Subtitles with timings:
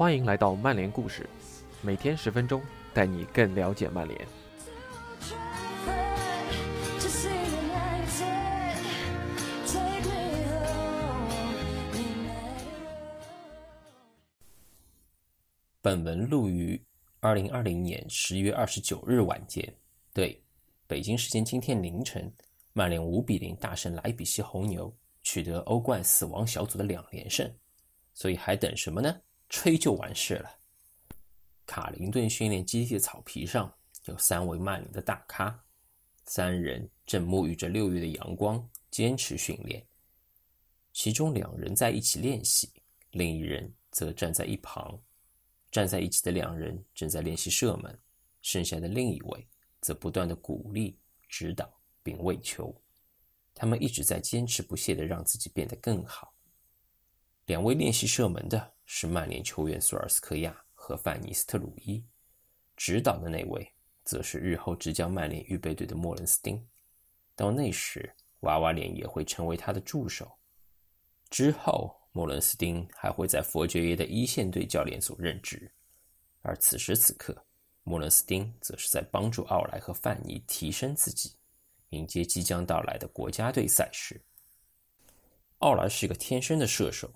[0.00, 1.28] 欢迎来到曼联故事，
[1.82, 2.62] 每天十分钟，
[2.94, 4.18] 带你更了解曼联。
[15.82, 16.82] 本文录于
[17.20, 19.62] 二零二零年十月二十九日晚间。
[20.14, 20.42] 对，
[20.86, 22.32] 北京时间今天凌晨，
[22.72, 24.90] 曼联五比零大胜莱比锡红牛，
[25.22, 27.46] 取得欧冠死亡小组的两连胜。
[28.14, 29.14] 所以还等什么呢？
[29.50, 30.50] 吹就完事了。
[31.66, 33.72] 卡林顿训练基地的草皮上
[34.06, 35.62] 有三位曼联的大咖，
[36.24, 39.84] 三人正沐浴着六月的阳光，坚持训练。
[40.92, 42.72] 其中两人在一起练习，
[43.10, 44.98] 另一人则站在一旁。
[45.70, 47.96] 站在一起的两人正在练习射门，
[48.42, 49.46] 剩下的另一位
[49.80, 50.98] 则不断的鼓励、
[51.28, 52.74] 指导并喂球。
[53.54, 56.34] 他们一直在坚持不懈地让自己变得更好。
[57.46, 62.04] 两位练习射门的是曼联球员索尔斯克亚和范尼斯特鲁伊，
[62.76, 66.60] 指导的那位则是日后执教曼联预备队的莫伦斯丁。
[67.36, 70.28] 到那时，娃娃脸也会成为他的助手。
[71.30, 71.96] 之后。
[72.12, 75.70] 莫伦斯丁还会在佛爵爷的一线队教练组任职，
[76.42, 77.46] 而此时此刻，
[77.84, 81.36] 莫伦斯丁则是在帮助奥莱和范尼提升自己，
[81.90, 84.20] 迎接即将到来的国家队赛事。
[85.58, 87.08] 奥莱是一个天生的射手，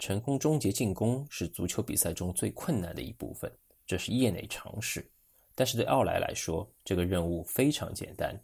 [0.00, 3.52] 成功终结进攻是足球比赛中最困难的一部分，
[3.86, 5.06] 这是业内常识。
[5.54, 8.34] 但是对奥莱来说，这个任务非常简单。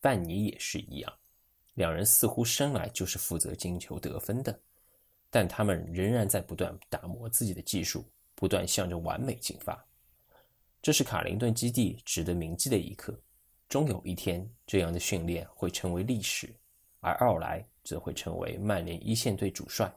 [0.00, 1.12] 范尼也是一样，
[1.74, 4.58] 两人似乎生来就是负责进球得分的。
[5.28, 9.86] 但他们仍然在不断打磨自己的技术，不断向着完美进发。
[10.80, 13.14] 这是卡林顿基地值得铭记的一刻。
[13.68, 16.48] 终有一天，这样的训练会成为历史，
[17.00, 19.94] 而奥莱则会成为曼联一线队主帅。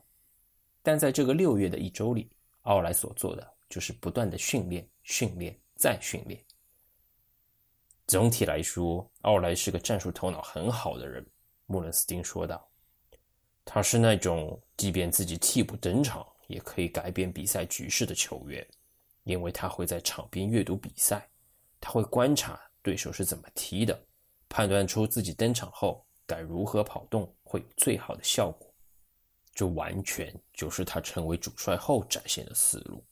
[0.86, 2.30] 但在这个六月的一周里，
[2.62, 6.40] 奥莱所做的就是不断的训练、训练再训练。
[8.06, 11.26] 总体来说，奥莱是个战术头脑很好的人，
[11.66, 12.64] 穆伦斯丁说道。
[13.66, 18.64] 他是那种即便自己替补登场也可以改变比赛局势的球员，
[19.24, 21.28] 因为他会在场边阅读比赛，
[21.82, 24.00] 他会观察对手是怎么踢的，
[24.50, 28.65] 判断出自己登场后该如何跑动会有最好的效果。
[29.56, 33.04] 这完全就是他成为主帅后展现的思路。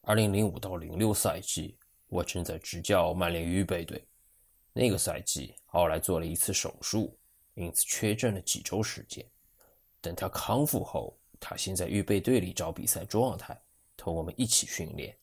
[0.00, 1.76] 二零零五到零六赛季，
[2.08, 4.02] 我正在执教曼联预备队，
[4.72, 7.16] 那个赛季奥莱做了一次手术，
[7.54, 9.24] 因此缺阵了几周时间。
[10.00, 13.58] 等他康复后，他先在预备队里找比赛状态，
[13.96, 15.14] 同我们一起训练。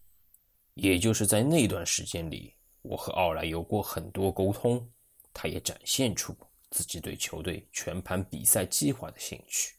[0.76, 4.88] 也就是在那段时间里，我和奥莱有过很多沟通，
[5.34, 6.36] 他也展现出
[6.70, 9.76] 自己对球队全盘比赛计划的兴趣。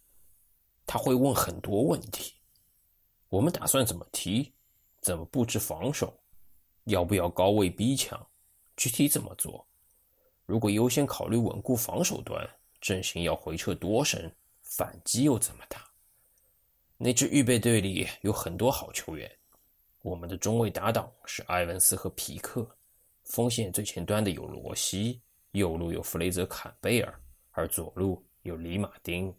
[0.86, 2.34] 他会问很多问题：
[3.28, 4.52] 我们打算怎么踢？
[5.00, 6.16] 怎么布置防守？
[6.84, 8.24] 要不要高位逼抢？
[8.76, 9.66] 具体怎么做？
[10.46, 12.48] 如果优先考虑稳固防守端，
[12.80, 14.30] 阵型要回撤多深？
[14.62, 15.88] 反击又怎么打？
[16.96, 19.30] 那支预备队里有很多好球员。
[20.02, 22.68] 我们的中卫搭档是埃文斯和皮克，
[23.24, 25.20] 锋线最前端的有罗西，
[25.52, 27.20] 右路有弗雷泽·坎贝尔，
[27.50, 29.32] 而左路有里马丁。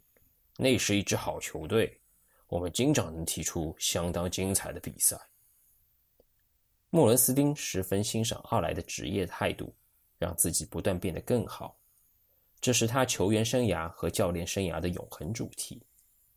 [0.58, 2.00] 那是一支好球队，
[2.48, 5.20] 我们经常能踢出相当精彩的比赛。
[6.90, 9.74] 莫伦斯丁十分欣赏奥莱的职业态度，
[10.20, 11.76] 让自己不断变得更好。
[12.62, 15.82] 这是他球员生涯和教练生涯的永恒主题，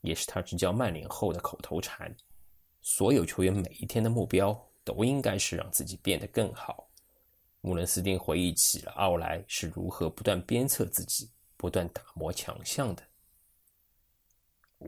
[0.00, 2.12] 也是他执教曼联后的口头禅。
[2.80, 6.88] 所有球员每一天的目标都应该是让自己变得更好。
[7.60, 13.05] 穆伦斯丁回忆起了奥莱是如何不断鞭策自己、不断打磨强项的。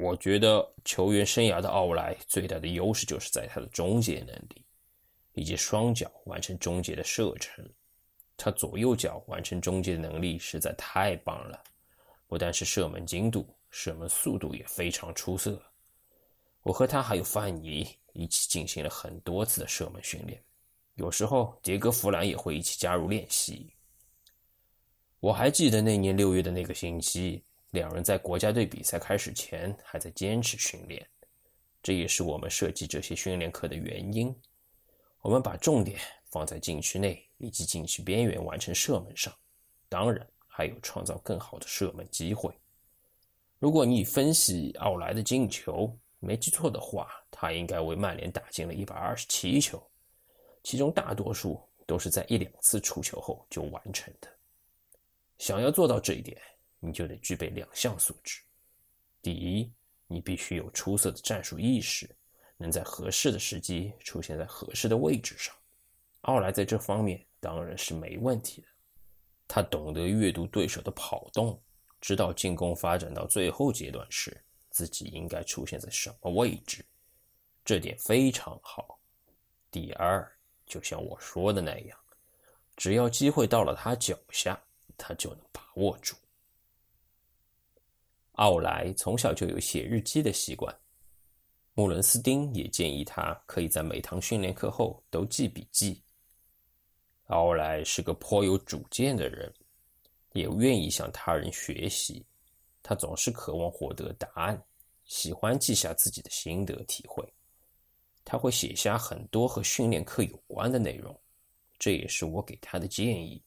[0.00, 4.64] 我觉得球员生涯的奥莱最大的优势就是在他的终结能力，
[5.34, 7.68] 以及双脚完成终结的射程。
[8.36, 11.60] 他左右脚完成终结的能力实在太棒了，
[12.28, 15.60] 不但是射门精度，射门速度也非常出色。
[16.62, 20.40] 我和他还有范尼一起进行了很多次的射门训练，
[20.94, 23.68] 有时候迭戈·弗兰也会一起加入练习。
[25.18, 31.06] 我还记得那年六月的那个星期，两人在国家队比赛开始前还在坚持训练，
[31.82, 34.34] 这也是我们设计这些训练课的原因。
[35.22, 35.98] 我们把重点
[36.30, 37.24] 放在禁区内。
[37.40, 39.32] 以及禁区边缘完成射门上，
[39.88, 42.52] 当然还有创造更好的射门机会。
[43.60, 49.80] 如果你分析奥莱的进球，没记错的话，他应该为曼联打进了一百二十七球，
[50.64, 54.28] 其中大多数都是在一两次触球后就完成的。
[55.38, 56.36] 想要做到这一点，
[56.80, 58.40] 你就得具备两项素质：
[59.22, 59.70] 第一，
[60.06, 62.08] 你必须有出色的战术意识，
[62.56, 65.54] 能在合适的时机出现在合适的位置上。
[66.22, 68.68] 奥莱在这方面当然是没问题的，
[69.46, 71.60] 他懂得阅读对手的跑动，
[72.00, 74.36] 知道进攻发展到最后阶段时
[74.70, 76.84] 自己应该出现在什么位置，
[77.64, 78.98] 这点非常好。
[79.70, 80.26] 第二，
[80.66, 81.98] 就像我说的那样，
[82.76, 84.60] 只要机会到了他脚下，
[84.96, 86.14] 他就能把握住。
[88.38, 90.72] 奥莱从小就有写日记的习惯，
[91.74, 96.00] 穆伦斯丁也建议他可以在每堂训练课后都记笔记。
[97.24, 99.52] 奥莱是个颇有主见的人，
[100.34, 102.24] 也愿意向他人学习。
[102.80, 104.62] 他总是渴望获得答案，
[105.04, 107.28] 喜欢记下自己的心得体会。
[108.24, 111.18] 他会写下很多和训练课有关的内容，
[111.76, 113.42] 这也是我给他的建议。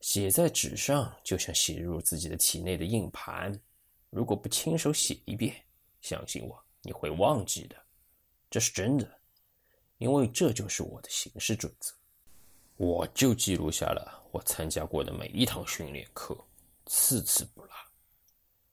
[0.00, 3.52] 写在纸上，就像写入自己的体内的硬盘。
[4.10, 5.54] 如果不亲手写一遍，
[6.00, 7.76] 相信我，你会忘记的。
[8.48, 9.20] 这是真的，
[9.98, 11.92] 因为这就是我的行事准则。
[12.76, 16.36] 我就记录下了我参加过的每一堂训练课，
[16.86, 17.70] 次次不落。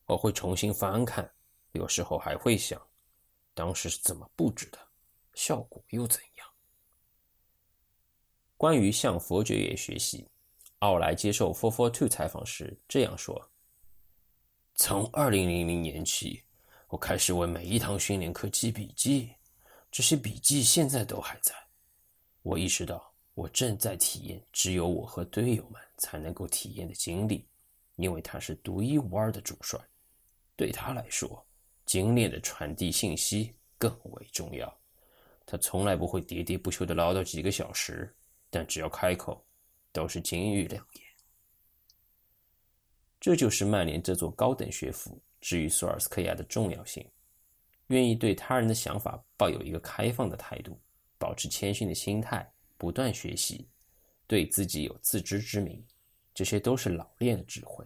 [0.06, 1.30] 我会重新翻看，
[1.72, 2.82] 有时候还会想，
[3.54, 4.78] 当时是怎么布置的，
[5.34, 6.48] 效果又怎样。
[8.58, 10.30] 关于向佛爵爷学习，
[10.80, 13.50] 奥莱接受 Four Four Two 采访时这样说。
[14.76, 16.44] 从二零零零年起，
[16.88, 19.30] 我开始为每一堂训练课记笔记。
[19.92, 21.54] 这些笔记现在都还在。
[22.42, 27.48] 我意识到，我正在体验只有我和队友们才能够体验的经历，
[27.98, 29.80] 因为他是独一无二的主帅。
[30.56, 31.46] 对他来说，
[31.86, 34.76] 精炼的传递信息更为重要。
[35.46, 38.12] 他从来不会喋喋不休地唠叨几个小时，
[38.50, 39.46] 但只要开口，
[39.92, 41.03] 都是金玉良言。
[43.24, 47.10] 这就是曼联这座高等学府之于索尔斯克亚的重要性。
[47.88, 50.78] 愿意对他人的想法抱有一个开放的态度，
[51.18, 52.46] 保持谦逊的心态，
[52.78, 53.66] 不断学习，
[54.28, 55.82] 对自己有自知之明，
[56.34, 57.86] 这些都是老练的智慧。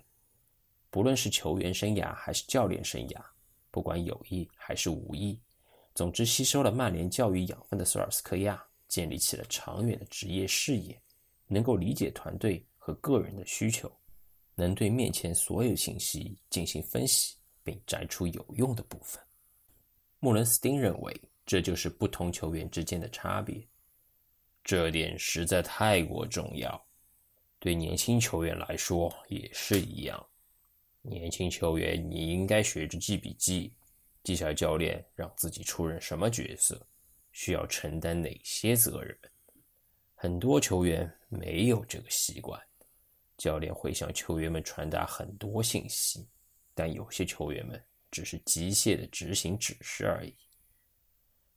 [0.90, 3.22] 不论是球员生涯还是教练生涯，
[3.70, 5.40] 不管有意还是无意，
[5.94, 11.00] 总之吸收了曼联教育养分的索尔斯克亚，建立起了长远的职业视野，
[11.46, 13.92] 能够理解团队和个人的需求。
[14.60, 19.22] 能对面前所有信息进行分析，并摘出有用的部分。
[20.20, 23.64] 穆伦斯丁认为，这就是不同球员之间的差别。
[24.64, 26.84] 这点实在太过重要。
[27.60, 30.28] 对年轻球员来说也是一样。
[31.04, 33.72] 年轻球员，你应该学着记笔记，
[34.24, 36.84] 记下教练让自己出任什么角色，
[37.32, 39.16] 需要承担哪些责任。
[40.16, 42.60] 很多球员没有这个习惯。
[43.38, 46.28] 教练会向球员们传达很多信息，
[46.74, 50.36] 但有些球员们只是机械的执行指示而已。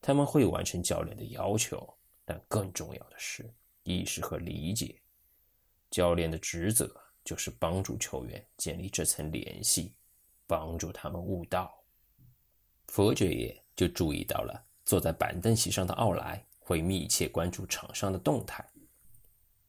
[0.02, 1.92] 他们会完成教练的要求，
[2.24, 5.00] 但更重要的是意识和理解。
[5.90, 6.88] 教练的职责
[7.24, 9.94] 就是帮助球员建立这层联系，
[10.46, 11.82] 帮助他们悟道。
[12.88, 18.64] 佛爵爷就注意到了坐在板凳席上的奥莱会密切关注场上的动态。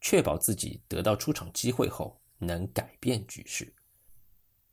[0.02, 3.74] 确保自己得到出场机会后能改变局势。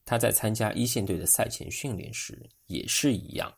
[0.04, 3.54] 他在参加一线队的赛前训练时也是一样。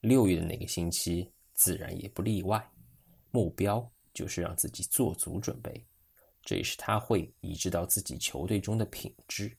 [0.00, 2.70] 六月的那个星期自然也不例外。
[3.30, 5.86] 目标就是让自己做足准备，
[6.42, 9.54] 这也是他会移植到自己球队中的品质。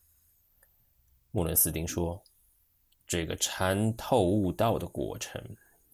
[1.30, 2.22] 穆伦斯丁说
[3.06, 5.40] ：“这个参透悟道的过程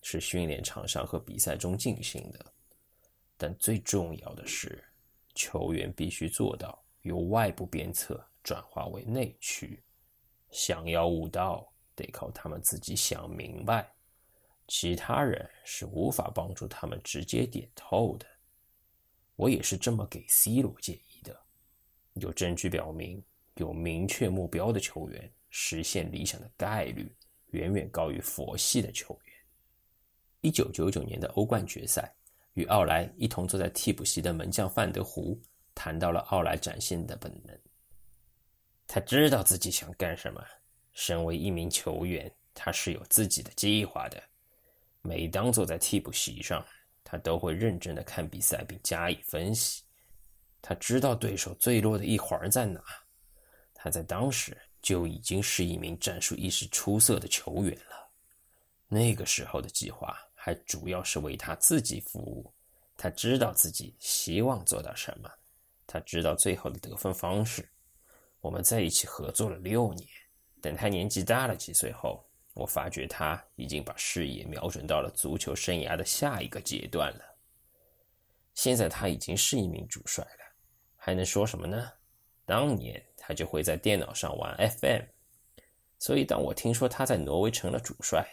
[0.01, 2.53] 是训练场上和比赛中进行的，
[3.37, 4.81] 但最重要的是。”
[5.35, 9.81] 球员必须做到由外部鞭策转化为内驱。
[10.51, 13.91] 想要悟道，得靠他们自己想明白，
[14.67, 18.25] 其他人是无法帮助他们直接点透的。
[19.35, 21.35] 我也是这么给 C 罗建议的。
[22.13, 23.23] 有证据表明，
[23.55, 27.15] 有明确目标的球员实现理想的概率
[27.47, 29.35] 远远高于佛系的球员。
[30.41, 32.13] 一九九九年的欧冠决赛。
[32.53, 35.39] 与奥莱一同坐在替补席的门将范德胡
[35.73, 37.57] 谈到了奥莱展现的本能。
[38.87, 40.43] 他知道自己想干什么。
[40.91, 44.21] 身为一名球员，他是有自己的计划的。
[45.01, 46.63] 每当坐在替补席上，
[47.03, 49.81] 他都会认真的看比赛并加以分析。
[50.61, 52.79] 他知道对手最弱的一环在哪。
[53.73, 58.11] 他在当时就已经是一名战术意识出色的球员了。
[58.87, 60.15] 那个时候的计划。
[60.45, 62.53] 还主要是为他自己服务。
[62.97, 65.31] 他知道自己希望做到什么，
[65.87, 67.65] 他知道最后的得分方式。
[68.41, 70.05] 我们在一起合作了六年。
[70.61, 77.23] 等他年纪大了几岁后，我发觉他已经把视野瞄准到了足球生涯的下一个阶段了。
[78.53, 80.53] 现在他已经是一名主帅了，
[80.97, 81.89] 还能说什么呢？
[82.45, 85.03] 当年他就会在电脑上玩 FM，
[85.99, 88.27] 所以当我听说他在挪威成了主帅，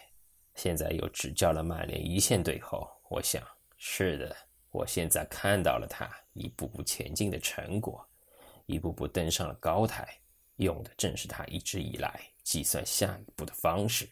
[0.54, 3.42] 现在又执教了曼联一线队后，我想，
[3.78, 4.36] 是的，
[4.70, 8.06] 我现在看到了他一步步前进的成果，
[8.66, 10.06] 一步步登上了高台，
[10.56, 14.08] 用的正是他一直以来计算下一步的方式，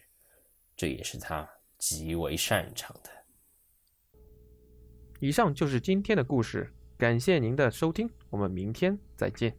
[0.75, 3.09] 这也是他极为擅长的。
[5.19, 9.55] 以上就是今天的故事，感谢您的收听，我们明天再见。